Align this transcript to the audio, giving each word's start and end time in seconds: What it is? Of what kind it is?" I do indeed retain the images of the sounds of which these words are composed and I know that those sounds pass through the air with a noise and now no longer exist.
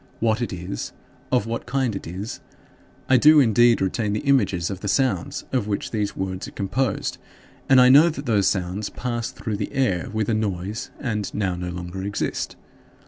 What 0.19 0.41
it 0.41 0.51
is? 0.51 0.93
Of 1.31 1.45
what 1.45 1.67
kind 1.67 1.95
it 1.95 2.07
is?" 2.07 2.39
I 3.07 3.17
do 3.17 3.39
indeed 3.39 3.83
retain 3.83 4.13
the 4.13 4.21
images 4.21 4.71
of 4.71 4.79
the 4.79 4.87
sounds 4.87 5.45
of 5.53 5.67
which 5.67 5.91
these 5.91 6.15
words 6.17 6.47
are 6.47 6.51
composed 6.57 7.19
and 7.69 7.79
I 7.79 7.89
know 7.89 8.09
that 8.09 8.25
those 8.25 8.47
sounds 8.47 8.89
pass 8.89 9.29
through 9.29 9.57
the 9.57 9.71
air 9.71 10.09
with 10.11 10.27
a 10.27 10.33
noise 10.33 10.89
and 10.99 11.31
now 11.35 11.53
no 11.55 11.69
longer 11.69 12.01
exist. 12.01 12.55